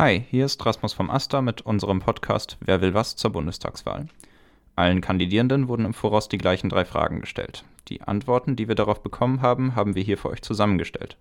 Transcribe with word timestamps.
Hi, 0.00 0.24
hier 0.30 0.46
ist 0.46 0.64
Rasmus 0.64 0.94
vom 0.94 1.10
Asta 1.10 1.42
mit 1.42 1.60
unserem 1.60 2.00
Podcast 2.00 2.56
Wer 2.60 2.80
will 2.80 2.94
was 2.94 3.16
zur 3.16 3.32
Bundestagswahl. 3.32 4.08
Allen 4.74 5.02
Kandidierenden 5.02 5.68
wurden 5.68 5.84
im 5.84 5.92
Voraus 5.92 6.26
die 6.26 6.38
gleichen 6.38 6.70
drei 6.70 6.86
Fragen 6.86 7.20
gestellt. 7.20 7.64
Die 7.88 8.00
Antworten, 8.00 8.56
die 8.56 8.66
wir 8.66 8.74
darauf 8.76 9.02
bekommen 9.02 9.42
haben, 9.42 9.74
haben 9.76 9.94
wir 9.94 10.02
hier 10.02 10.16
für 10.16 10.30
euch 10.30 10.40
zusammengestellt. 10.40 11.18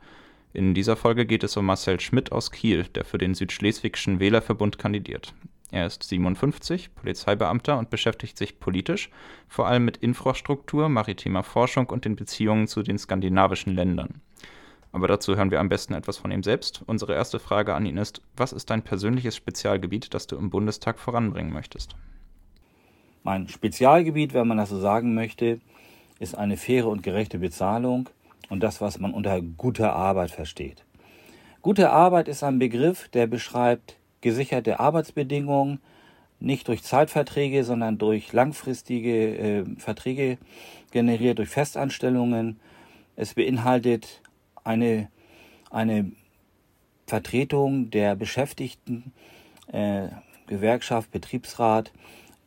In 0.54 0.74
dieser 0.74 0.96
Folge 0.96 1.26
geht 1.26 1.44
es 1.44 1.58
um 1.58 1.66
Marcel 1.66 2.00
Schmidt 2.00 2.32
aus 2.32 2.52
Kiel, 2.52 2.86
der 2.96 3.04
für 3.04 3.18
den 3.18 3.36
Südschleswigschen 3.36 4.22
Wählerverbund 4.22 4.80
kandidiert. 4.80 5.34
Er 5.72 5.86
ist 5.86 6.04
57, 6.04 6.96
Polizeibeamter 6.96 7.78
und 7.78 7.90
beschäftigt 7.90 8.38
sich 8.38 8.62
politisch 8.62 9.10
vor 9.50 9.68
allem 9.68 9.84
mit 9.84 9.98
Infrastruktur, 9.98 10.88
maritimer 10.88 11.44
Forschung 11.44 11.88
und 11.88 12.06
den 12.06 12.16
Beziehungen 12.16 12.70
zu 12.70 12.82
den 12.82 12.98
skandinavischen 12.98 13.76
Ländern. 13.76 14.22
Aber 14.92 15.08
dazu 15.08 15.36
hören 15.36 15.52
wir 15.52 15.60
am 15.60 15.70
besten 15.70 15.94
etwas 15.94 16.18
von 16.18 16.32
ihm 16.32 16.44
selbst. 16.44 16.82
Unsere 16.88 17.14
erste 17.14 17.40
Frage 17.40 17.76
an 17.76 17.86
ihn 17.86 17.98
ist, 17.98 18.22
was 18.36 18.54
ist 18.54 18.70
dein 18.70 18.82
persönliches 18.82 19.36
Spezialgebiet, 19.36 20.14
das 20.14 20.28
du 20.28 20.36
im 20.36 20.50
Bundestag 20.50 21.00
voranbringen 21.00 21.54
möchtest? 21.54 21.96
Mein 23.24 23.48
Spezialgebiet, 23.48 24.34
wenn 24.34 24.48
man 24.48 24.58
das 24.58 24.70
so 24.70 24.80
sagen 24.80 25.14
möchte, 25.14 25.60
ist 26.20 26.36
eine 26.36 26.58
faire 26.58 26.88
und 26.88 27.04
gerechte 27.04 27.40
Bezahlung 27.40 28.10
und 28.50 28.62
das, 28.62 28.82
was 28.82 29.00
man 29.00 29.14
unter 29.14 29.42
guter 29.42 29.94
Arbeit 29.94 30.32
versteht. 30.32 30.84
Gute 31.62 31.92
Arbeit 31.92 32.28
ist 32.28 32.44
ein 32.44 32.58
Begriff, 32.58 33.10
der 33.10 33.28
beschreibt 33.28 33.98
gesicherte 34.22 34.80
Arbeitsbedingungen, 34.80 35.80
nicht 36.40 36.68
durch 36.68 36.84
Zeitverträge, 36.84 37.64
sondern 37.64 37.98
durch 37.98 38.32
langfristige 38.32 39.38
äh, 39.38 39.66
Verträge 39.78 40.38
generiert, 40.92 41.38
durch 41.38 41.50
Festanstellungen. 41.50 42.60
Es 43.18 43.34
beinhaltet 43.34 44.22
eine, 44.70 45.10
eine 45.72 46.12
Vertretung 47.08 47.90
der 47.90 48.16
Beschäftigten, 48.16 49.12
äh, 49.72 50.10
Gewerkschaft, 50.46 51.12
Betriebsrat. 51.12 51.92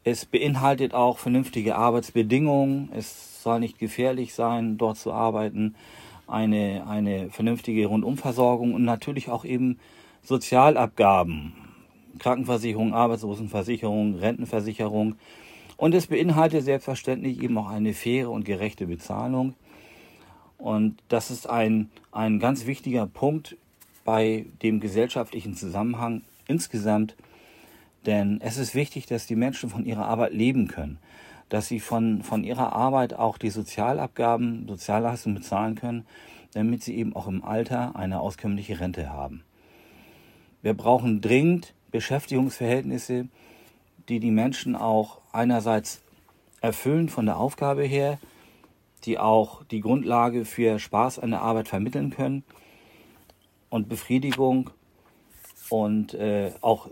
Es 0.05 0.25
beinhaltet 0.25 0.95
auch 0.95 1.19
vernünftige 1.19 1.75
Arbeitsbedingungen. 1.75 2.91
Es 2.95 3.43
soll 3.43 3.61
nicht 3.61 3.79
gefährlich 3.79 4.35
sein, 4.35 4.79
dort 4.79 4.99
zu 4.99 5.13
arbeiten. 5.13 5.75
Eine, 6.29 6.87
eine 6.87 7.31
vernünftige 7.31 7.87
Rundumversorgung 7.87 8.73
und 8.73 8.85
natürlich 8.85 9.29
auch 9.29 9.45
eben 9.45 9.79
Sozialabgaben, 10.23 11.53
Krankenversicherung, 12.21 12.95
Arbeitslosenversicherung, 12.95 14.15
Rentenversicherung. 14.15 15.17
Und 15.77 15.95
es 15.95 16.07
beinhaltet 16.07 16.65
selbstverständlich 16.65 17.43
eben 17.43 17.59
auch 17.59 17.69
eine 17.69 17.93
faire 17.93 18.31
und 18.31 18.45
gerechte 18.45 18.87
Bezahlung. 18.87 19.55
Und 20.63 21.03
das 21.09 21.33
ist 21.33 21.51
ein, 21.51 21.91
ein 22.13 22.39
ganz 22.39 22.67
wichtiger 22.67 23.09
Punkt 23.09 23.57
bei 24.05 24.47
dem 24.63 24.79
gesellschaftlichen 24.79 25.57
Zusammenhang 25.57 26.23
insgesamt. 26.47 27.17
Denn 28.07 28.41
es 28.41 28.59
ist 28.59 28.77
wichtig, 28.77 29.07
dass 29.07 29.27
die 29.27 29.35
Menschen 29.35 29.71
von 29.71 29.85
ihrer 29.85 30.07
Arbeit 30.07 30.33
leben 30.33 30.69
können, 30.69 30.99
dass 31.49 31.67
sie 31.67 31.81
von, 31.81 32.23
von 32.23 32.45
ihrer 32.45 32.73
Arbeit 32.75 33.13
auch 33.13 33.39
die 33.39 33.51
Sozialabgaben, 33.51 34.69
Sozialleistungen 34.69 35.35
bezahlen 35.35 35.75
können, 35.75 36.07
damit 36.55 36.85
sie 36.85 36.97
eben 36.97 37.17
auch 37.17 37.27
im 37.27 37.43
Alter 37.43 37.97
eine 37.97 38.21
auskömmliche 38.21 38.79
Rente 38.79 39.11
haben. 39.11 39.43
Wir 40.63 40.75
brauchen 40.75 41.21
dringend 41.21 41.75
Beschäftigungsverhältnisse, 41.91 43.27
die 44.09 44.21
die 44.21 44.31
Menschen 44.31 44.77
auch 44.77 45.19
einerseits 45.33 46.03
erfüllen 46.61 47.09
von 47.09 47.27
der 47.27 47.37
Aufgabe 47.37 47.83
her, 47.83 48.21
die 49.05 49.19
auch 49.19 49.65
die 49.65 49.81
Grundlage 49.81 50.45
für 50.45 50.79
Spaß 50.79 51.19
an 51.19 51.31
der 51.31 51.43
Arbeit 51.43 51.69
vermitteln 51.69 52.11
können 52.11 52.45
und 53.71 53.89
Befriedigung 53.89 54.71
und 55.69 56.15
äh, 56.15 56.53
auch 56.61 56.89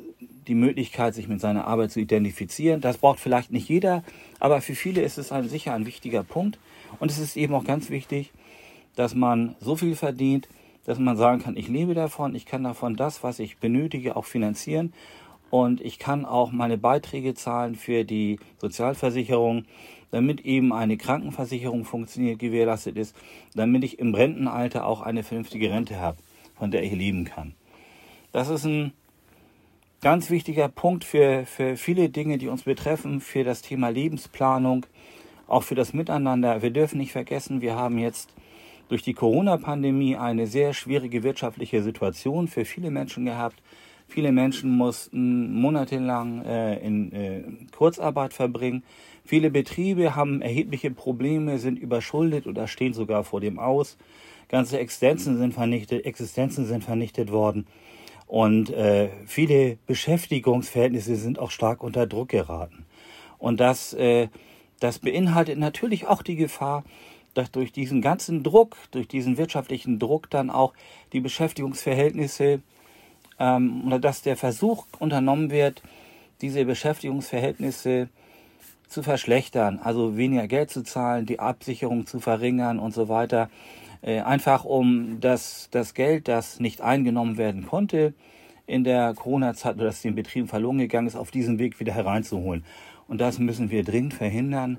die 0.47 0.55
Möglichkeit, 0.55 1.15
sich 1.15 1.29
mit 1.29 1.41
seiner 1.41 1.67
Arbeit 1.67 1.91
zu 1.91 2.01
identifizieren. 2.01 2.81
Das 2.81 2.99
braucht 2.99 3.21
vielleicht 3.21 3.53
nicht 3.53 3.69
jeder, 3.69 4.03
aber 4.39 4.61
für 4.61 4.75
viele 4.75 5.03
ist 5.03 5.19
es 5.19 5.33
ein, 5.33 5.49
sicher 5.49 5.75
ein 5.75 5.87
wichtiger 5.87 6.23
Punkt. 6.23 6.59
Und 6.99 7.11
es 7.11 7.19
ist 7.19 7.37
eben 7.37 7.55
auch 7.55 7.65
ganz 7.65 7.91
wichtig, 7.91 8.33
dass 8.97 9.15
man 9.15 9.55
so 9.61 9.77
viel 9.77 9.95
verdient, 9.95 10.49
dass 10.87 10.99
man 10.99 11.17
sagen 11.17 11.43
kann, 11.43 11.57
ich 11.57 11.69
lebe 11.69 11.95
davon, 11.95 12.35
ich 12.35 12.47
kann 12.47 12.65
davon 12.65 12.97
das, 12.97 13.23
was 13.23 13.39
ich 13.39 13.59
benötige, 13.59 14.17
auch 14.17 14.25
finanzieren 14.25 14.93
und 15.51 15.81
ich 15.81 15.99
kann 15.99 16.25
auch 16.25 16.53
meine 16.53 16.79
Beiträge 16.79 17.35
zahlen 17.35 17.75
für 17.75 18.05
die 18.05 18.39
Sozialversicherung, 18.59 19.65
damit 20.11 20.41
eben 20.41 20.73
eine 20.73 20.97
Krankenversicherung 20.97 21.85
funktioniert, 21.85 22.39
gewährleistet 22.39 22.97
ist, 22.97 23.17
damit 23.55 23.85
ich 23.85 23.99
im 23.99 24.15
Rentenalter 24.15 24.87
auch 24.87 25.01
eine 25.01 25.23
vernünftige 25.23 25.71
Rente 25.71 26.01
habe, 26.01 26.19
von 26.57 26.71
der 26.71 26.83
ich 26.83 26.93
leben 26.93 27.25
kann. 27.25 27.55
Das 28.33 28.49
ist 28.49 28.65
ein 28.65 28.93
ganz 30.01 30.31
wichtiger 30.31 30.69
Punkt 30.69 31.05
für, 31.05 31.45
für 31.47 31.77
viele 31.77 32.09
Dinge, 32.09 32.39
die 32.39 32.49
uns 32.49 32.63
betreffen, 32.63 33.21
für 33.21 33.45
das 33.45 33.63
Thema 33.63 33.89
Lebensplanung, 33.89 34.87
auch 35.47 35.63
für 35.63 35.75
das 35.75 35.93
Miteinander. 35.93 36.63
Wir 36.63 36.71
dürfen 36.71 36.99
nicht 36.99 37.13
vergessen, 37.13 37.61
wir 37.61 37.75
haben 37.75 37.99
jetzt 37.99 38.33
durch 38.89 39.03
die 39.03 39.15
Corona-Pandemie 39.15 40.17
eine 40.17 40.47
sehr 40.47 40.75
schwierige 40.75 41.23
wirtschaftliche 41.23 41.83
Situation 41.83 42.49
für 42.49 42.65
viele 42.65 42.91
Menschen 42.91 43.25
gehabt. 43.25 43.63
Viele 44.11 44.33
Menschen 44.33 44.77
mussten 44.77 45.53
monatelang 45.55 46.45
äh, 46.45 46.85
in 46.85 47.13
äh, 47.13 47.43
Kurzarbeit 47.71 48.35
verbringen. 48.35 48.83
Viele 49.25 49.53
Betriebe 49.53 50.17
haben 50.17 50.43
erhebliche 50.43 50.91
Probleme, 50.91 51.59
sind 51.59 51.79
überschuldet 51.79 52.49
oder 52.49 52.67
stehen 52.67 52.93
sogar 52.93 53.23
vor 53.23 53.41
dem 53.41 53.61
Aus. 53.61 53.97
Ganze 54.49 54.81
Existenzen 54.81 55.39
sind 55.39 55.55
vernichtet, 55.55 56.05
Existenzen 56.05 56.67
sind 56.67 56.83
vernichtet 56.83 57.31
worden. 57.31 57.69
Und 58.27 58.71
äh, 58.71 59.11
viele 59.27 59.79
Beschäftigungsverhältnisse 59.87 61.15
sind 61.15 61.39
auch 61.39 61.53
stark 61.53 61.81
unter 61.85 62.09
Druck 62.09 62.31
geraten. 62.31 62.85
Und 63.39 63.61
das, 63.61 63.93
äh, 63.95 64.27
das 64.81 64.99
beinhaltet 64.99 65.57
natürlich 65.57 66.09
auch 66.09 66.23
die 66.23 66.37
Gefahr, 66.37 66.83
dass 67.35 67.53
durch 67.53 67.71
diesen 67.71 68.03
ganzen 68.03 68.43
Druck, 68.43 68.77
durch 68.91 69.07
diesen 69.07 69.39
wirtschaftlichen 69.39 70.01
Druck 70.01 70.29
dann 70.31 70.51
auch 70.51 70.73
die 71.13 71.21
Beschäftigungsverhältnisse 71.21 72.61
ähm, 73.41 73.85
oder 73.87 73.99
dass 73.99 74.23
der 74.23 74.37
Versuch 74.37 74.87
unternommen 75.01 75.51
wird, 75.51 75.83
diese 76.41 76.65
Beschäftigungsverhältnisse 76.65 78.09
zu 78.89 79.03
verschlechtern, 79.03 79.81
also 79.83 80.17
weniger 80.17 80.47
Geld 80.47 80.71
zu 80.71 80.83
zahlen, 80.83 81.27
die 81.27 81.41
Absicherung 81.41 82.07
zu 82.07 82.21
verringern 82.21 82.79
und 82.79 82.93
so 82.93 83.09
weiter, 83.09 83.51
äh, 84.03 84.21
einfach 84.21 84.65
um 84.65 85.21
das, 85.21 85.69
das 85.71 85.95
Geld, 85.95 86.29
das 86.29 86.61
nicht 86.61 86.81
eingenommen 86.81 87.39
werden 87.39 87.67
konnte 87.67 88.15
in 88.67 88.85
der 88.85 89.15
Corona-Zeit 89.15 89.77
oder 89.77 89.87
das 89.87 90.03
den 90.03 90.15
Betrieben 90.15 90.47
verloren 90.47 90.79
gegangen 90.79 91.09
ist, 91.09 91.17
auf 91.17 91.31
diesem 91.31 91.59
Weg 91.59 91.81
wieder 91.81 91.93
hereinzuholen. 91.93 92.65
Und 93.09 93.21
das 93.21 93.39
müssen 93.39 93.71
wir 93.71 93.83
dringend 93.83 94.15
verhindern. 94.15 94.79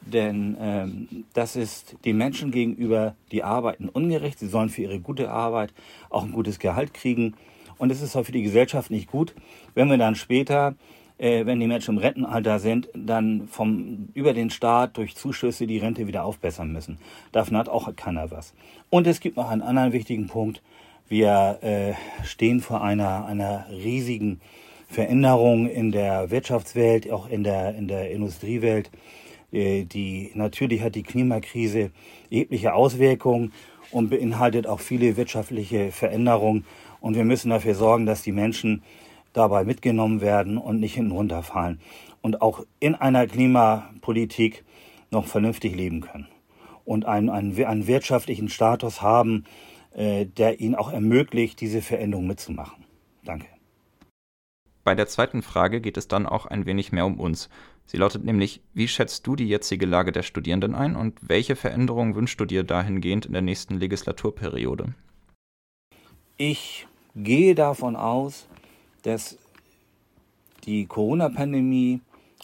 Denn 0.00 0.56
ähm, 0.60 1.24
das 1.34 1.56
ist 1.56 1.96
den 2.04 2.16
Menschen 2.16 2.50
gegenüber, 2.50 3.14
die 3.32 3.42
arbeiten, 3.42 3.88
ungerecht. 3.88 4.38
Sie 4.38 4.48
sollen 4.48 4.68
für 4.68 4.82
ihre 4.82 5.00
gute 5.00 5.30
Arbeit 5.30 5.72
auch 6.08 6.24
ein 6.24 6.32
gutes 6.32 6.58
Gehalt 6.58 6.94
kriegen. 6.94 7.34
Und 7.78 7.90
es 7.90 8.02
ist 8.02 8.16
auch 8.16 8.24
für 8.24 8.32
die 8.32 8.42
Gesellschaft 8.42 8.90
nicht 8.90 9.10
gut, 9.10 9.34
wenn 9.74 9.88
wir 9.88 9.98
dann 9.98 10.14
später, 10.14 10.74
äh, 11.16 11.46
wenn 11.46 11.60
die 11.60 11.66
Menschen 11.66 11.96
im 11.96 12.00
Rentenalter 12.00 12.58
sind, 12.58 12.88
dann 12.94 13.48
vom, 13.48 14.08
über 14.14 14.34
den 14.34 14.50
Staat 14.50 14.96
durch 14.96 15.16
Zuschüsse 15.16 15.66
die 15.66 15.78
Rente 15.78 16.06
wieder 16.06 16.24
aufbessern 16.24 16.72
müssen. 16.72 16.98
Davon 17.32 17.56
hat 17.56 17.68
auch 17.68 17.94
keiner 17.96 18.30
was. 18.30 18.54
Und 18.90 19.06
es 19.06 19.20
gibt 19.20 19.36
noch 19.36 19.50
einen 19.50 19.62
anderen 19.62 19.92
wichtigen 19.92 20.26
Punkt. 20.26 20.62
Wir 21.08 21.58
äh, 21.62 21.94
stehen 22.24 22.60
vor 22.60 22.82
einer, 22.82 23.24
einer 23.26 23.66
riesigen 23.70 24.40
Veränderung 24.88 25.68
in 25.68 25.92
der 25.92 26.30
Wirtschaftswelt, 26.30 27.10
auch 27.10 27.28
in 27.28 27.44
der, 27.44 27.74
in 27.74 27.88
der 27.88 28.10
Industriewelt. 28.10 28.90
Äh, 29.52 29.84
die, 29.84 30.30
natürlich 30.34 30.82
hat 30.82 30.94
die 30.94 31.02
Klimakrise 31.02 31.90
erhebliche 32.30 32.74
Auswirkungen 32.74 33.52
und 33.90 34.10
beinhaltet 34.10 34.66
auch 34.66 34.80
viele 34.80 35.16
wirtschaftliche 35.16 35.92
Veränderungen. 35.92 36.64
Und 37.00 37.14
wir 37.14 37.24
müssen 37.24 37.50
dafür 37.50 37.74
sorgen, 37.74 38.06
dass 38.06 38.22
die 38.22 38.32
Menschen 38.32 38.82
dabei 39.32 39.64
mitgenommen 39.64 40.20
werden 40.20 40.58
und 40.58 40.80
nicht 40.80 40.94
hinten 40.94 41.12
runterfallen. 41.12 41.80
Und 42.22 42.42
auch 42.42 42.64
in 42.80 42.94
einer 42.94 43.26
Klimapolitik 43.26 44.64
noch 45.10 45.26
vernünftig 45.26 45.74
leben 45.74 46.00
können. 46.00 46.28
Und 46.84 47.04
einen, 47.04 47.30
einen, 47.30 47.64
einen 47.64 47.86
wirtschaftlichen 47.86 48.48
Status 48.48 49.02
haben, 49.02 49.44
äh, 49.92 50.26
der 50.26 50.60
ihnen 50.60 50.74
auch 50.74 50.92
ermöglicht, 50.92 51.60
diese 51.60 51.82
Veränderung 51.82 52.26
mitzumachen. 52.26 52.84
Danke. 53.24 53.46
Bei 54.84 54.94
der 54.94 55.06
zweiten 55.06 55.42
Frage 55.42 55.80
geht 55.80 55.98
es 55.98 56.08
dann 56.08 56.24
auch 56.24 56.46
ein 56.46 56.64
wenig 56.64 56.92
mehr 56.92 57.04
um 57.04 57.20
uns. 57.20 57.50
Sie 57.84 57.98
lautet 57.98 58.24
nämlich, 58.24 58.62
wie 58.72 58.88
schätzt 58.88 59.26
du 59.26 59.36
die 59.36 59.48
jetzige 59.48 59.86
Lage 59.86 60.12
der 60.12 60.22
Studierenden 60.22 60.74
ein 60.74 60.96
und 60.96 61.18
welche 61.20 61.56
Veränderungen 61.56 62.14
wünschst 62.14 62.40
du 62.40 62.46
dir 62.46 62.64
dahingehend 62.64 63.26
in 63.26 63.32
der 63.32 63.42
nächsten 63.42 63.78
Legislaturperiode? 63.78 64.94
Ich 66.40 66.86
gehe 67.16 67.56
davon 67.56 67.96
aus, 67.96 68.46
dass 69.02 69.36
die 70.66 70.86
Corona-Pandemie 70.86 72.00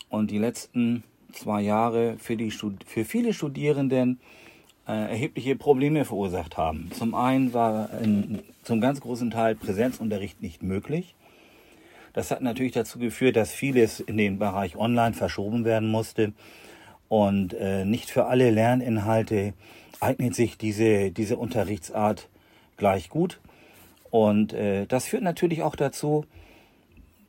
und 0.08 0.32
die 0.32 0.38
letzten 0.38 1.04
zwei 1.32 1.60
Jahre 1.60 2.16
für, 2.18 2.36
die, 2.36 2.50
für 2.50 3.04
viele 3.04 3.32
Studierenden 3.32 4.18
äh, 4.88 5.10
erhebliche 5.10 5.54
Probleme 5.54 6.04
verursacht 6.04 6.56
haben. 6.56 6.90
Zum 6.92 7.14
einen 7.14 7.54
war 7.54 7.88
in, 8.00 8.40
zum 8.64 8.80
ganz 8.80 9.00
großen 9.00 9.30
Teil 9.30 9.54
Präsenzunterricht 9.54 10.42
nicht 10.42 10.64
möglich. 10.64 11.14
Das 12.14 12.32
hat 12.32 12.42
natürlich 12.42 12.72
dazu 12.72 12.98
geführt, 12.98 13.36
dass 13.36 13.52
vieles 13.52 14.00
in 14.00 14.16
den 14.16 14.40
Bereich 14.40 14.74
Online 14.74 15.14
verschoben 15.14 15.64
werden 15.64 15.88
musste. 15.88 16.32
Und 17.08 17.54
äh, 17.54 17.84
nicht 17.84 18.10
für 18.10 18.24
alle 18.26 18.50
Lerninhalte 18.50 19.54
eignet 20.00 20.34
sich 20.34 20.58
diese, 20.58 21.12
diese 21.12 21.36
Unterrichtsart 21.36 22.28
gleich 22.76 23.08
gut. 23.08 23.38
Und 24.14 24.52
äh, 24.52 24.86
das 24.86 25.06
führt 25.06 25.24
natürlich 25.24 25.64
auch 25.64 25.74
dazu, 25.74 26.24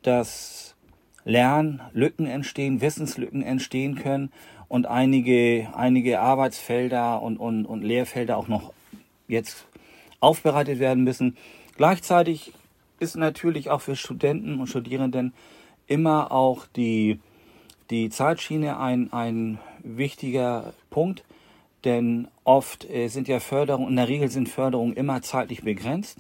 dass 0.03 0.75
Lernlücken 1.23 2.27
entstehen, 2.27 2.79
Wissenslücken 2.79 3.41
entstehen 3.41 3.95
können 3.95 4.31
und 4.67 4.85
einige, 4.85 5.67
einige 5.73 6.19
Arbeitsfelder 6.19 7.23
und, 7.23 7.37
und, 7.37 7.65
und 7.65 7.81
Lehrfelder 7.81 8.37
auch 8.37 8.47
noch 8.47 8.71
jetzt 9.27 9.65
aufbereitet 10.19 10.77
werden 10.77 11.03
müssen. 11.03 11.37
Gleichzeitig 11.75 12.53
ist 12.99 13.15
natürlich 13.15 13.71
auch 13.71 13.81
für 13.81 13.95
Studenten 13.95 14.59
und 14.59 14.67
Studierenden 14.67 15.33
immer 15.87 16.31
auch 16.31 16.67
die, 16.67 17.19
die 17.89 18.11
Zeitschiene 18.11 18.77
ein, 18.77 19.11
ein 19.11 19.57
wichtiger 19.79 20.75
Punkt, 20.91 21.23
denn 21.83 22.27
oft 22.43 22.87
äh, 22.87 23.07
sind 23.07 23.27
ja 23.27 23.39
Förderungen, 23.39 23.89
in 23.89 23.95
der 23.95 24.07
Regel 24.07 24.29
sind 24.29 24.49
Förderungen 24.49 24.93
immer 24.93 25.23
zeitlich 25.23 25.63
begrenzt. 25.63 26.19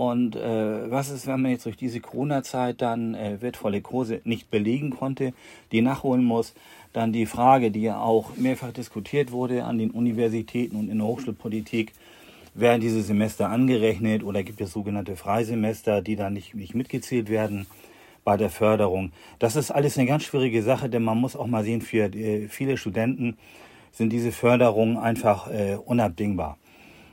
Und 0.00 0.34
äh, 0.34 0.90
was 0.90 1.10
ist, 1.10 1.26
wenn 1.26 1.42
man 1.42 1.50
jetzt 1.50 1.66
durch 1.66 1.76
diese 1.76 2.00
Corona-Zeit 2.00 2.80
dann 2.80 3.14
äh, 3.14 3.36
wertvolle 3.42 3.82
Kurse 3.82 4.22
nicht 4.24 4.50
belegen 4.50 4.88
konnte, 4.88 5.34
die 5.72 5.82
nachholen 5.82 6.24
muss? 6.24 6.54
Dann 6.94 7.12
die 7.12 7.26
Frage, 7.26 7.70
die 7.70 7.82
ja 7.82 8.00
auch 8.00 8.34
mehrfach 8.38 8.72
diskutiert 8.72 9.30
wurde 9.30 9.64
an 9.64 9.76
den 9.76 9.90
Universitäten 9.90 10.76
und 10.76 10.88
in 10.88 10.96
der 10.96 11.06
Hochschulpolitik, 11.06 11.92
werden 12.54 12.80
diese 12.80 13.02
Semester 13.02 13.50
angerechnet 13.50 14.24
oder 14.24 14.42
gibt 14.42 14.62
es 14.62 14.72
sogenannte 14.72 15.16
Freisemester, 15.16 16.00
die 16.00 16.16
dann 16.16 16.32
nicht, 16.32 16.54
nicht 16.54 16.74
mitgezählt 16.74 17.28
werden 17.28 17.66
bei 18.24 18.38
der 18.38 18.48
Förderung? 18.48 19.12
Das 19.38 19.54
ist 19.54 19.70
alles 19.70 19.98
eine 19.98 20.06
ganz 20.06 20.22
schwierige 20.22 20.62
Sache, 20.62 20.88
denn 20.88 21.02
man 21.02 21.18
muss 21.18 21.36
auch 21.36 21.46
mal 21.46 21.62
sehen, 21.62 21.82
für 21.82 22.06
äh, 22.14 22.48
viele 22.48 22.78
Studenten 22.78 23.36
sind 23.92 24.14
diese 24.14 24.32
Förderungen 24.32 24.96
einfach 24.96 25.50
äh, 25.50 25.76
unabdingbar. 25.84 26.56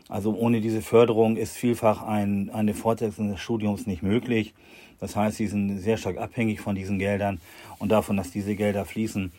Also 0.10 0.34
ohne 0.34 0.62
diese 0.62 0.82
Förderung 0.82 1.36
ist 1.36 1.58
vielfach 1.58 2.04
ein, 2.04 2.50
eine 2.50 2.74
Fortsetzung 2.74 3.30
des 3.30 3.40
Studiums 3.40 3.88
nicht 3.88 4.04
möglich. 4.04 4.54
Das 5.00 5.16
heißt, 5.16 5.38
sie 5.38 5.48
sind 5.48 5.80
sehr 5.80 5.98
stark 5.98 6.18
abhängig 6.18 6.62
von 6.62 6.76
diesen 6.76 6.98
Geldern 6.98 7.40
und 7.80 7.92
davon, 7.92 8.18
dass 8.18 8.32
diese 8.32 8.56
Gelder 8.56 8.86
fließen. 8.86 9.32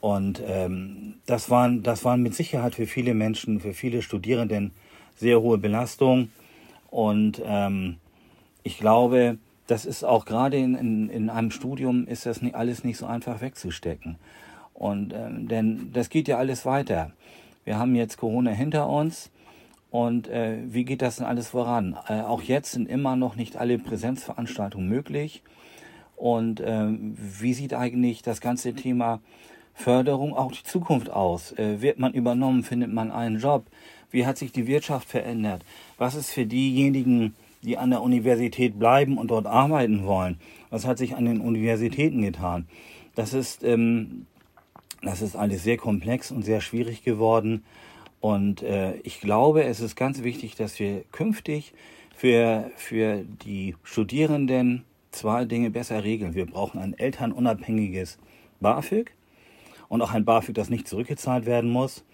Und 0.00 0.42
ähm, 0.46 1.14
das, 1.26 1.50
waren, 1.50 1.82
das 1.82 2.04
waren 2.04 2.22
mit 2.22 2.34
Sicherheit 2.34 2.74
für 2.74 2.86
viele 2.86 3.14
Menschen, 3.14 3.60
für 3.60 3.74
viele 3.74 4.00
Studierenden 4.02 4.72
sehr 5.16 5.40
hohe 5.40 5.58
Belastung. 5.58 6.30
Und 6.90 7.42
ähm, 7.44 7.96
ich 8.62 8.78
glaube, 8.78 9.38
das 9.66 9.84
ist 9.84 10.02
auch 10.02 10.24
gerade 10.24 10.56
in, 10.56 10.74
in, 10.74 11.10
in 11.10 11.30
einem 11.30 11.50
Studium 11.50 12.06
ist 12.06 12.26
das 12.26 12.40
nicht, 12.42 12.54
alles 12.54 12.82
nicht 12.82 12.96
so 12.96 13.06
einfach 13.06 13.42
wegzustecken. 13.42 14.16
Und 14.72 15.12
ähm, 15.12 15.46
denn 15.46 15.90
das 15.92 16.08
geht 16.08 16.26
ja 16.26 16.38
alles 16.38 16.64
weiter. 16.64 17.12
Wir 17.64 17.78
haben 17.78 17.94
jetzt 17.94 18.16
Corona 18.16 18.50
hinter 18.50 18.88
uns 18.88 19.30
und 19.90 20.28
äh, 20.28 20.58
wie 20.66 20.84
geht 20.84 21.02
das 21.02 21.16
denn 21.16 21.26
alles 21.26 21.48
voran? 21.48 21.96
Äh, 22.08 22.20
auch 22.20 22.42
jetzt 22.42 22.72
sind 22.72 22.88
immer 22.88 23.16
noch 23.16 23.34
nicht 23.36 23.56
alle 23.56 23.78
Präsenzveranstaltungen 23.78 24.88
möglich. 24.88 25.42
Und 26.16 26.60
äh, 26.60 26.86
wie 26.88 27.54
sieht 27.54 27.74
eigentlich 27.74 28.22
das 28.22 28.40
ganze 28.40 28.74
Thema 28.74 29.20
Förderung 29.74 30.34
auch 30.34 30.52
die 30.52 30.62
Zukunft 30.62 31.10
aus? 31.10 31.52
Äh, 31.52 31.80
wird 31.80 31.98
man 31.98 32.12
übernommen? 32.12 32.62
Findet 32.62 32.92
man 32.92 33.10
einen 33.10 33.40
Job? 33.40 33.64
Wie 34.12 34.26
hat 34.26 34.38
sich 34.38 34.52
die 34.52 34.66
Wirtschaft 34.66 35.08
verändert? 35.08 35.64
Was 35.98 36.14
ist 36.14 36.30
für 36.30 36.46
diejenigen, 36.46 37.34
die 37.62 37.76
an 37.76 37.90
der 37.90 38.02
Universität 38.02 38.78
bleiben 38.78 39.18
und 39.18 39.30
dort 39.30 39.46
arbeiten 39.46 40.04
wollen? 40.04 40.38
Was 40.70 40.86
hat 40.86 40.98
sich 40.98 41.16
an 41.16 41.24
den 41.24 41.40
Universitäten 41.40 42.22
getan? 42.22 42.68
Das 43.16 43.34
ist, 43.34 43.64
ähm, 43.64 44.26
das 45.02 45.20
ist 45.20 45.34
alles 45.34 45.64
sehr 45.64 45.78
komplex 45.78 46.30
und 46.30 46.44
sehr 46.44 46.60
schwierig 46.60 47.02
geworden. 47.02 47.64
Und 48.20 48.62
äh, 48.62 48.96
ich 48.98 49.20
glaube, 49.20 49.64
es 49.64 49.80
ist 49.80 49.96
ganz 49.96 50.22
wichtig, 50.22 50.54
dass 50.54 50.78
wir 50.78 51.04
künftig 51.10 51.72
für, 52.14 52.70
für 52.76 53.24
die 53.44 53.76
Studierenden 53.82 54.84
zwei 55.10 55.44
Dinge 55.46 55.70
besser 55.70 56.04
regeln. 56.04 56.34
Wir 56.34 56.46
brauchen 56.46 56.80
ein 56.80 56.98
elternunabhängiges 56.98 58.18
BAföG 58.60 59.12
und 59.88 60.02
auch 60.02 60.12
ein 60.12 60.24
BAföG, 60.24 60.54
das 60.54 60.70
nicht 60.70 60.86
zurückgezahlt 60.86 61.46
werden 61.46 61.70
muss. 61.70 62.04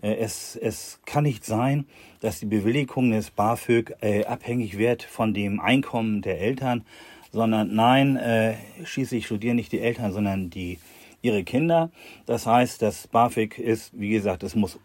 Äh, 0.00 0.16
es, 0.16 0.56
es 0.56 1.00
kann 1.04 1.24
nicht 1.24 1.44
sein, 1.44 1.86
dass 2.20 2.40
die 2.40 2.46
Bewilligung 2.46 3.10
des 3.10 3.30
BAföG 3.30 3.94
äh, 4.00 4.24
abhängig 4.24 4.78
wird 4.78 5.02
von 5.02 5.34
dem 5.34 5.60
Einkommen 5.60 6.22
der 6.22 6.40
Eltern, 6.40 6.84
sondern 7.30 7.74
nein, 7.74 8.16
äh, 8.16 8.54
schließlich 8.84 9.26
studieren 9.26 9.56
nicht 9.56 9.72
die 9.72 9.80
Eltern, 9.80 10.12
sondern 10.12 10.50
die, 10.50 10.78
ihre 11.22 11.44
Kinder. 11.44 11.90
Das 12.26 12.46
heißt, 12.46 12.82
das 12.82 13.06
BAföG 13.06 13.58
ist, 13.58 13.98
wie 13.98 14.10
gesagt, 14.10 14.42
es 14.42 14.54
muss 14.54 14.78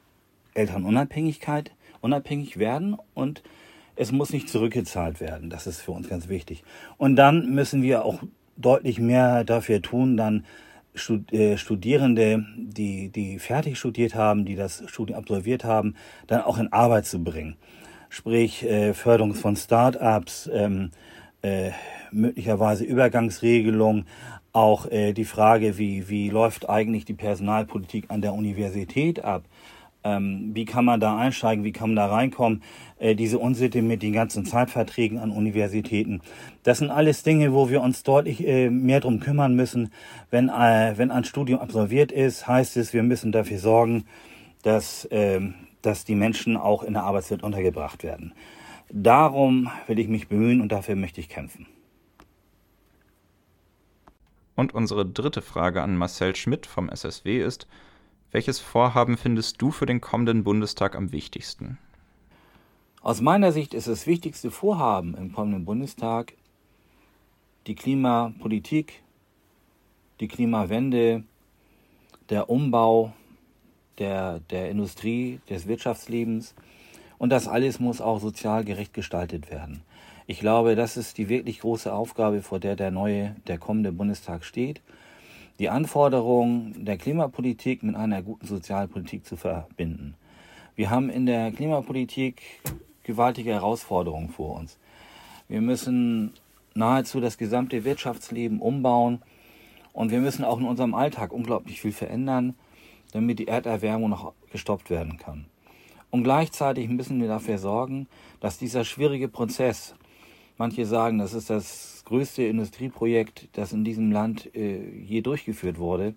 Elternunabhängigkeit 0.58 1.72
unabhängig 2.02 2.58
werden 2.58 2.98
und 3.14 3.44
es 3.96 4.12
muss 4.12 4.32
nicht 4.32 4.50
zurückgezahlt 4.50 5.20
werden. 5.20 5.50
Das 5.50 5.68
ist 5.68 5.82
für 5.82 5.92
uns 5.92 6.08
ganz 6.08 6.30
wichtig. 6.30 6.64
Und 6.98 7.16
dann 7.16 7.54
müssen 7.54 7.82
wir 7.82 8.06
auch 8.06 8.22
deutlich 8.56 9.00
mehr 9.00 9.44
dafür 9.44 9.82
tun, 9.82 10.18
dann 10.18 10.46
äh, 11.32 11.58
Studierende, 11.58 12.46
die, 12.58 13.10
die 13.10 13.40
fertig 13.40 13.78
studiert 13.78 14.16
haben, 14.16 14.46
die 14.46 14.56
das 14.56 14.84
Studium 14.88 15.20
absolviert 15.20 15.64
haben, 15.64 15.96
dann 16.28 16.42
auch 16.42 16.58
in 16.58 16.72
Arbeit 16.74 17.06
zu 17.06 17.24
bringen. 17.24 17.56
Sprich, 18.10 18.64
äh, 18.64 18.94
Förderung 18.94 19.36
von 19.36 19.56
Start-ups, 19.56 20.50
ähm, 20.54 20.92
äh, 21.42 21.72
möglicherweise 22.12 22.84
Übergangsregelung, 22.84 24.06
auch 24.54 24.90
äh, 24.90 25.14
die 25.14 25.26
Frage, 25.26 25.78
wie, 25.78 26.10
wie 26.10 26.30
läuft 26.30 26.68
eigentlich 26.70 27.06
die 27.06 27.14
Personalpolitik 27.14 28.06
an 28.10 28.22
der 28.22 28.34
Universität 28.34 29.24
ab? 29.24 29.44
Ähm, 30.04 30.52
wie 30.54 30.66
kann 30.66 30.86
man 30.86 31.00
da 31.00 31.18
einsteigen? 31.18 31.64
Wie 31.64 31.72
kann 31.72 31.90
man 31.90 31.96
da 31.96 32.06
reinkommen? 32.08 32.64
Äh, 33.00 33.16
diese 33.16 33.40
Unsitte 33.40 33.82
mit 33.82 34.02
den 34.02 34.14
ganzen 34.14 34.46
Zeitverträgen 34.46 35.18
an 35.18 35.32
Universitäten. 35.32 36.22
Das 36.64 36.78
sind 36.80 36.92
alles 36.92 37.24
Dinge, 37.24 37.54
wo 37.54 37.70
wir 37.70 37.82
uns 37.82 38.04
deutlich 38.04 38.46
äh, 38.48 38.70
mehr 38.70 39.00
drum 39.00 39.20
kümmern 39.20 39.56
müssen. 39.56 39.92
Wenn, 40.30 40.50
äh, 40.50 40.94
wenn 40.98 41.12
ein 41.12 41.24
Studium 41.24 41.60
absolviert 41.60 42.12
ist, 42.12 42.48
heißt 42.48 42.78
es, 42.78 42.94
wir 42.94 43.04
müssen 43.04 43.32
dafür 43.32 43.60
sorgen, 43.60 44.06
dass, 44.64 45.06
äh, 45.06 45.42
dass 45.82 46.06
die 46.06 46.16
Menschen 46.16 46.58
auch 46.58 46.84
in 46.84 46.94
der 46.94 47.04
Arbeitswelt 47.04 47.44
untergebracht 47.44 48.04
werden. 48.04 48.34
Darum 48.90 49.70
will 49.88 50.00
ich 50.00 50.08
mich 50.08 50.28
bemühen 50.28 50.62
und 50.62 50.72
dafür 50.72 50.96
möchte 50.96 51.20
ich 51.20 51.28
kämpfen. 51.28 51.68
Und 54.56 54.74
unsere 54.74 55.06
dritte 55.06 55.42
Frage 55.42 55.84
an 55.84 55.98
Marcel 55.98 56.36
Schmidt 56.36 56.66
vom 56.66 56.90
SSW 56.90 57.40
ist, 57.40 57.68
welches 58.32 58.60
Vorhaben 58.60 59.18
findest 59.18 59.62
du 59.62 59.72
für 59.72 59.86
den 59.86 60.02
kommenden 60.02 60.44
Bundestag 60.44 60.96
am 60.96 61.12
wichtigsten? 61.12 61.78
Aus 63.02 63.22
meiner 63.22 63.52
Sicht 63.52 63.74
ist 63.74 63.88
das 63.88 64.06
wichtigste 64.06 64.52
Vorhaben 64.52 65.16
im 65.16 65.32
kommenden 65.32 65.66
Bundestag 65.66 66.34
die 67.68 67.76
Klimapolitik, 67.76 69.02
die 70.20 70.28
Klimawende, 70.28 71.24
der 72.30 72.50
Umbau 72.50 73.14
der, 73.98 74.40
der 74.50 74.70
Industrie, 74.70 75.40
des 75.50 75.68
Wirtschaftslebens. 75.68 76.54
Und 77.18 77.30
das 77.30 77.48
alles 77.48 77.80
muss 77.80 78.02
auch 78.02 78.20
sozial 78.20 78.64
gerecht 78.64 78.94
gestaltet 78.94 79.50
werden. 79.50 79.82
Ich 80.28 80.40
glaube, 80.40 80.76
das 80.76 80.98
ist 80.98 81.18
die 81.18 81.30
wirklich 81.30 81.62
große 81.62 81.92
Aufgabe, 81.92 82.42
vor 82.42 82.60
der 82.60 82.76
der 82.76 82.92
neue, 82.92 83.36
der 83.48 83.58
kommende 83.58 83.92
Bundestag 83.92 84.44
steht 84.44 84.82
die 85.60 85.70
Anforderungen 85.70 86.86
der 86.86 86.98
Klimapolitik 86.98 87.84
mit 87.84 87.96
einer 87.96 88.22
guten 88.22 88.46
Sozialpolitik 88.46 89.26
zu 89.26 89.36
verbinden. 89.36 90.16
Wir 90.76 90.90
haben 90.90 91.10
in 91.10 91.26
der 91.26 91.52
Klimapolitik 91.52 92.42
gewaltige 93.04 93.54
Herausforderungen 93.54 94.30
vor 94.30 94.56
uns. 94.58 94.78
Wir 95.48 95.62
müssen 95.62 96.34
nahezu 96.76 97.20
das 97.20 97.38
gesamte 97.38 97.84
Wirtschaftsleben 97.84 98.60
umbauen 98.60 99.22
und 99.94 100.12
wir 100.12 100.20
müssen 100.20 100.46
auch 100.46 100.60
in 100.60 100.66
unserem 100.66 100.94
Alltag 100.94 101.32
unglaublich 101.32 101.82
viel 101.82 101.94
verändern, 101.94 102.54
damit 103.14 103.40
die 103.40 103.48
Erderwärmung 103.48 104.12
noch 104.12 104.34
gestoppt 104.52 104.90
werden 104.92 105.18
kann. 105.18 105.46
Und 106.12 106.24
gleichzeitig 106.24 106.88
müssen 106.90 107.20
wir 107.20 107.28
dafür 107.28 107.58
sorgen, 107.58 108.08
dass 108.40 108.60
dieser 108.60 108.86
schwierige 108.86 109.28
Prozess, 109.28 109.96
manche 110.58 110.86
sagen, 110.86 111.18
das 111.18 111.34
ist 111.34 111.50
das 111.50 112.04
größte 112.06 112.44
Industrieprojekt, 112.44 113.50
das 113.54 113.74
in 113.74 113.84
diesem 113.84 114.12
Land 114.12 114.54
äh, 114.56 114.80
je 115.00 115.22
durchgeführt 115.22 115.78
wurde, 115.78 116.14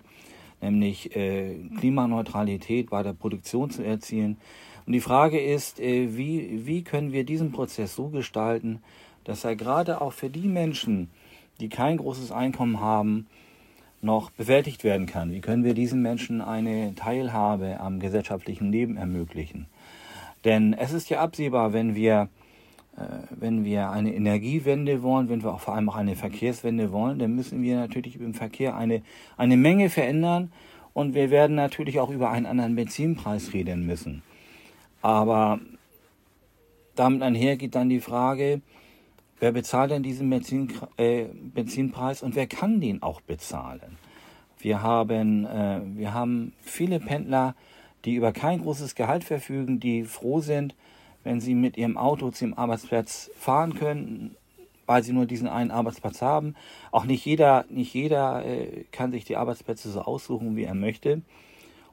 nämlich 0.60 1.14
äh, 1.16 1.56
Klimaneutralität 1.78 2.90
bei 2.90 3.02
der 3.02 3.12
Produktion 3.12 3.70
zu 3.70 3.82
erzielen. 3.84 4.36
Und 4.86 4.92
die 4.92 5.00
Frage 5.00 5.40
ist, 5.40 5.80
äh, 5.80 6.16
wie, 6.16 6.66
wie 6.66 6.82
können 6.82 7.12
wir 7.12 7.24
diesen 7.24 7.52
Prozess 7.52 7.94
so 7.94 8.08
gestalten, 8.08 8.80
dass 9.24 9.44
er 9.44 9.56
gerade 9.56 10.00
auch 10.00 10.12
für 10.12 10.30
die 10.30 10.48
Menschen, 10.48 11.10
die 11.60 11.68
kein 11.68 11.98
großes 11.98 12.32
Einkommen 12.32 12.80
haben, 12.80 13.26
noch 14.02 14.30
bewältigt 14.30 14.82
werden 14.82 15.06
kann. 15.06 15.30
Wie 15.30 15.40
können 15.40 15.64
wir 15.64 15.74
diesen 15.74 16.00
Menschen 16.00 16.40
eine 16.40 16.94
Teilhabe 16.94 17.80
am 17.80 18.00
gesellschaftlichen 18.00 18.72
Leben 18.72 18.96
ermöglichen? 18.96 19.66
Denn 20.44 20.72
es 20.72 20.92
ist 20.92 21.10
ja 21.10 21.20
absehbar, 21.20 21.74
wenn 21.74 21.94
wir 21.94 22.28
wenn 23.30 23.64
wir 23.64 23.90
eine 23.90 24.14
Energiewende 24.14 25.02
wollen, 25.02 25.28
wenn 25.28 25.42
wir 25.42 25.54
auch 25.54 25.60
vor 25.60 25.74
allem 25.74 25.88
auch 25.88 25.96
eine 25.96 26.16
Verkehrswende 26.16 26.92
wollen, 26.92 27.18
dann 27.18 27.34
müssen 27.34 27.62
wir 27.62 27.76
natürlich 27.76 28.20
im 28.20 28.34
Verkehr 28.34 28.76
eine, 28.76 29.02
eine 29.36 29.56
Menge 29.56 29.88
verändern 29.88 30.52
und 30.92 31.14
wir 31.14 31.30
werden 31.30 31.56
natürlich 31.56 32.00
auch 32.00 32.10
über 32.10 32.30
einen 32.30 32.46
anderen 32.46 32.74
Benzinpreis 32.74 33.52
reden 33.52 33.86
müssen. 33.86 34.22
Aber 35.02 35.60
damit 36.94 37.22
einher 37.22 37.56
geht 37.56 37.74
dann 37.74 37.88
die 37.88 38.00
Frage, 38.00 38.60
wer 39.38 39.52
bezahlt 39.52 39.90
denn 39.90 40.02
diesen 40.02 40.28
Benzin, 40.28 40.72
äh, 40.96 41.24
Benzinpreis 41.32 42.22
und 42.22 42.34
wer 42.34 42.46
kann 42.46 42.80
den 42.80 43.02
auch 43.02 43.20
bezahlen? 43.20 43.96
Wir 44.58 44.82
haben, 44.82 45.46
äh, 45.46 45.80
wir 45.94 46.12
haben 46.12 46.52
viele 46.60 47.00
Pendler, 47.00 47.54
die 48.04 48.14
über 48.14 48.32
kein 48.32 48.60
großes 48.60 48.94
Gehalt 48.94 49.24
verfügen, 49.24 49.80
die 49.80 50.04
froh 50.04 50.40
sind, 50.40 50.74
wenn 51.24 51.40
sie 51.40 51.54
mit 51.54 51.76
ihrem 51.76 51.96
Auto 51.96 52.30
zum 52.30 52.56
Arbeitsplatz 52.56 53.30
fahren 53.36 53.74
können, 53.74 54.36
weil 54.86 55.04
sie 55.04 55.12
nur 55.12 55.26
diesen 55.26 55.48
einen 55.48 55.70
Arbeitsplatz 55.70 56.20
haben. 56.20 56.56
Auch 56.90 57.04
nicht 57.04 57.24
jeder, 57.24 57.64
nicht 57.68 57.94
jeder 57.94 58.44
äh, 58.44 58.84
kann 58.90 59.12
sich 59.12 59.24
die 59.24 59.36
Arbeitsplätze 59.36 59.90
so 59.90 60.00
aussuchen, 60.00 60.56
wie 60.56 60.64
er 60.64 60.74
möchte. 60.74 61.22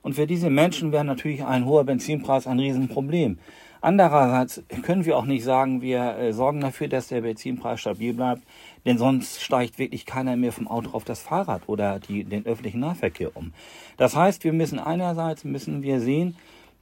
Und 0.02 0.14
für 0.14 0.26
diese 0.26 0.50
Menschen 0.50 0.92
wäre 0.92 1.06
natürlich 1.06 1.44
ein 1.44 1.66
hoher 1.66 1.84
Benzinpreis 1.84 2.48
ein 2.48 2.60
Riesenproblem. 2.60 3.38
Andererseits 3.82 4.64
können 4.82 5.06
wir 5.06 5.18
auch 5.18 5.26
nicht 5.26 5.44
sagen, 5.44 5.82
wir 5.82 6.18
äh, 6.18 6.34
sorgen 6.34 6.62
dafür, 6.62 6.88
dass 6.88 7.10
der 7.10 7.22
Benzinpreis 7.22 7.80
stabil 7.80 8.14
bleibt, 8.14 8.42
denn 8.86 8.98
sonst 8.98 9.44
steigt 9.44 9.78
wirklich 9.78 10.06
keiner 10.06 10.36
mehr 10.36 10.52
vom 10.52 10.68
Auto 10.68 10.92
auf 10.92 11.04
das 11.04 11.22
Fahrrad 11.22 11.68
oder 11.68 12.00
die, 12.00 12.24
den 12.24 12.46
öffentlichen 12.46 12.80
Nahverkehr 12.80 13.36
um. 13.36 13.54
Das 13.98 14.16
heißt, 14.16 14.44
wir 14.44 14.54
müssen 14.54 14.80
einerseits 14.80 15.44
müssen 15.44 15.84
wir 15.84 16.00
sehen, 16.00 16.36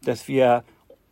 dass 0.04 0.28
wir 0.28 0.64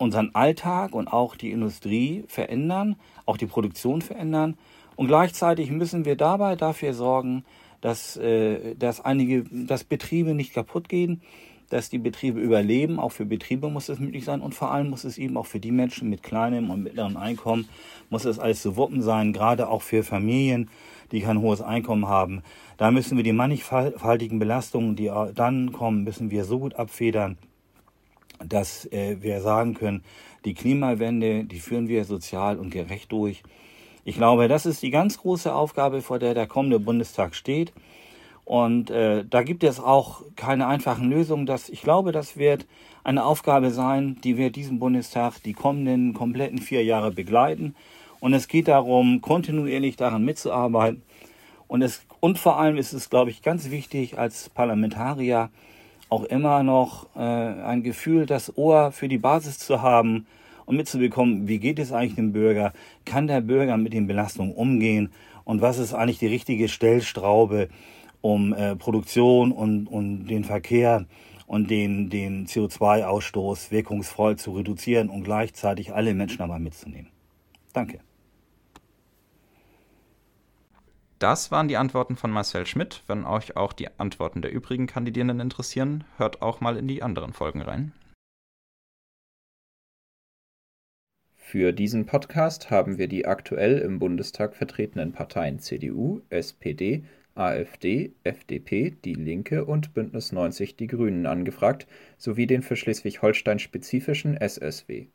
unseren 0.04 0.36
Alltag 0.36 0.94
und 0.94 1.08
auch 1.08 1.36
die 1.36 1.52
Industrie 1.52 2.24
verändern, 2.28 2.96
auch 3.26 3.38
die 3.38 3.48
Produktion 3.48 4.02
verändern. 4.02 4.58
Und 4.96 5.08
gleichzeitig 5.08 5.72
müssen 5.72 6.06
wir 6.06 6.16
dabei 6.16 6.56
dafür 6.56 6.94
sorgen, 6.94 7.46
dass, 7.82 8.16
äh, 8.18 8.76
dass 8.76 9.02
einige, 9.02 9.44
dass 9.44 9.84
Betriebe 9.84 10.34
nicht 10.34 10.54
kaputt 10.54 10.88
gehen, 10.88 11.22
dass 11.70 11.90
die 11.90 11.98
Betriebe 11.98 12.40
überleben. 12.40 13.00
Auch 13.00 13.12
für 13.12 13.26
Betriebe 13.26 13.70
muss 13.70 13.90
es 13.90 14.00
möglich 14.00 14.26
sein 14.26 14.42
und 14.42 14.54
vor 14.54 14.72
allem 14.72 14.90
muss 14.90 15.04
es 15.04 15.18
eben 15.18 15.36
auch 15.38 15.48
für 15.48 15.60
die 15.60 15.72
Menschen 15.72 16.10
mit 16.10 16.22
kleinem 16.22 16.70
und 16.70 16.84
mittlerem 16.84 17.18
Einkommen 17.18 17.68
muss 18.10 18.26
es 18.26 18.40
alles 18.40 18.62
zu 18.62 18.78
wuppen 18.78 19.02
sein, 19.02 19.34
gerade 19.34 19.68
auch 19.68 19.82
für 19.82 20.04
Familien, 20.04 20.70
die 21.12 21.22
kein 21.22 21.42
hohes 21.42 21.62
Einkommen 21.62 22.08
haben. 22.08 22.44
Da 22.78 22.92
müssen 22.92 23.18
wir 23.18 23.24
die 23.24 23.34
mannigfaltigen 23.34 24.40
Belastungen, 24.40 24.96
die 24.96 25.12
dann 25.34 25.72
kommen, 25.72 26.04
müssen 26.04 26.30
wir 26.32 26.46
so 26.46 26.60
gut 26.60 26.76
abfedern, 26.76 27.38
dass 28.40 28.86
äh, 28.92 29.18
wir 29.22 29.42
sagen 29.42 29.74
können, 29.74 30.04
die 30.46 30.54
Klimawende, 30.54 31.46
die 31.46 31.60
führen 31.60 31.88
wir 31.88 32.06
sozial 32.06 32.58
und 32.58 32.70
gerecht 32.70 33.12
durch. 33.12 33.44
Ich 34.06 34.16
glaube, 34.16 34.48
das 34.48 34.66
ist 34.66 34.82
die 34.82 34.92
ganz 34.92 35.18
große 35.18 35.54
Aufgabe, 35.54 36.02
vor 36.02 36.20
der 36.20 36.34
der 36.34 36.48
kommende 36.48 36.80
Bundestag 36.80 37.36
steht. 37.36 37.72
Und 38.46 38.90
äh, 38.90 39.24
da 39.24 39.42
gibt 39.42 39.64
es 39.64 39.80
auch 39.80 40.22
keine 40.36 40.68
einfachen 40.68 41.10
Lösungen. 41.10 41.46
Das, 41.46 41.70
ich 41.70 41.82
glaube, 41.82 42.12
das 42.12 42.36
wird 42.36 42.66
eine 43.06 43.24
Aufgabe 43.24 43.72
sein, 43.72 44.18
die 44.24 44.38
wir 44.38 44.50
diesen 44.50 44.80
Bundestag 44.80 45.42
die 45.44 45.54
kommenden 45.54 46.14
kompletten 46.14 46.58
vier 46.58 46.84
Jahre 46.84 47.12
begleiten. 47.12 47.76
Und 48.20 48.34
es 48.34 48.48
geht 48.48 48.68
darum, 48.68 49.22
kontinuierlich 49.22 49.96
daran 49.96 50.26
mitzuarbeiten. 50.26 51.02
Und, 51.68 51.82
es, 51.82 52.06
und 52.20 52.38
vor 52.38 52.60
allem 52.60 52.78
ist 52.78 52.94
es, 52.94 53.10
glaube 53.10 53.32
ich, 53.32 53.42
ganz 53.42 53.70
wichtig 53.70 54.18
als 54.20 54.50
Parlamentarier 54.50 55.50
auch 56.14 56.24
immer 56.24 56.62
noch 56.62 57.08
äh, 57.16 57.20
ein 57.20 57.82
Gefühl, 57.82 58.26
das 58.28 58.56
Ohr 58.56 58.92
für 58.92 59.08
die 59.08 59.18
Basis 59.18 59.58
zu 59.58 59.82
haben 59.82 60.28
und 60.66 60.78
mitzubekommen, 60.78 61.48
wie 61.48 61.58
geht 61.58 61.80
es 61.80 61.92
eigentlich 61.92 62.16
dem 62.16 62.32
Bürger? 62.32 62.72
Kann 63.04 63.28
der 63.28 63.42
Bürger 63.42 63.78
mit 63.78 63.94
den 63.94 64.06
Belastungen 64.06 64.54
umgehen? 64.54 65.12
Und 65.44 65.62
was 65.62 65.80
ist 65.80 65.94
eigentlich 65.94 66.20
die 66.20 66.28
richtige 66.28 66.70
Stellstraube, 66.70 67.70
um 68.22 68.54
äh, 68.54 68.76
Produktion 68.76 69.52
und, 69.52 69.88
und 69.88 70.28
den 70.28 70.44
Verkehr 70.44 71.06
und 71.48 71.70
den, 71.70 72.10
den 72.10 72.46
CO2-Ausstoß 72.48 73.72
wirkungsvoll 73.72 74.38
zu 74.38 74.52
reduzieren 74.52 75.10
und 75.10 75.24
gleichzeitig 75.24 75.94
alle 75.94 76.14
Menschen 76.14 76.38
dabei 76.38 76.60
mitzunehmen. 76.60 77.10
Danke. 77.74 78.00
Das 81.24 81.52
waren 81.52 81.70
die 81.70 81.78
Antworten 81.78 82.18
von 82.18 82.32
Marcel 82.32 82.66
Schmidt. 82.66 83.02
Wenn 83.08 83.24
euch 83.24 83.56
auch 83.56 83.72
die 83.72 83.88
Antworten 83.98 84.42
der 84.42 84.52
übrigen 84.52 84.88
Kandidierenden 84.88 85.40
interessieren, 85.40 86.04
hört 86.18 86.42
auch 86.42 86.60
mal 86.60 86.76
in 86.76 86.86
die 86.86 87.02
anderen 87.02 87.32
Folgen 87.32 87.62
rein. 87.62 87.94
Für 91.38 91.72
diesen 91.72 92.06
Podcast 92.06 92.72
haben 92.72 92.98
wir 92.98 93.08
die 93.08 93.26
aktuell 93.26 93.78
im 93.78 94.00
Bundestag 94.00 94.54
vertretenen 94.54 95.14
Parteien 95.14 95.60
CDU, 95.60 96.20
SPD, 96.30 97.06
AfD, 97.36 98.12
FDP, 98.26 98.92
Die 99.06 99.14
Linke 99.14 99.64
und 99.64 99.94
Bündnis 99.94 100.34
90 100.34 100.76
Die 100.76 100.88
Grünen 100.88 101.26
angefragt 101.26 101.88
sowie 102.18 102.48
den 102.48 102.64
für 102.64 102.76
Schleswig-Holstein 102.76 103.60
spezifischen 103.60 104.36
SSW. 104.36 105.08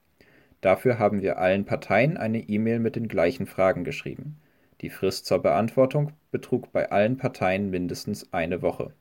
Dafür 0.63 0.99
haben 0.99 1.21
wir 1.21 1.39
allen 1.39 1.67
Parteien 1.67 2.17
eine 2.17 2.41
E-Mail 2.41 2.79
mit 2.79 2.97
den 2.97 3.09
gleichen 3.09 3.45
Fragen 3.45 3.85
geschrieben. 3.85 4.41
Die 4.81 4.91
Frist 4.91 5.27
zur 5.27 5.41
Beantwortung 5.41 6.13
betrug 6.31 6.73
bei 6.73 6.91
allen 6.91 7.17
Parteien 7.17 7.71
mindestens 7.71 8.33
eine 8.33 8.63
Woche. 8.63 8.93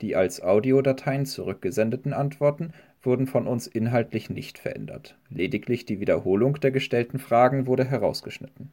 Die 0.00 0.16
als 0.16 0.42
Audiodateien 0.42 1.24
zurückgesendeten 1.24 2.12
Antworten 2.12 2.72
wurden 3.02 3.26
von 3.26 3.46
uns 3.46 3.66
inhaltlich 3.66 4.28
nicht 4.28 4.58
verändert. 4.58 5.16
Lediglich 5.30 5.86
die 5.86 6.00
Wiederholung 6.00 6.60
der 6.60 6.72
gestellten 6.72 7.18
Fragen 7.18 7.66
wurde 7.66 7.84
herausgeschnitten 7.84 8.70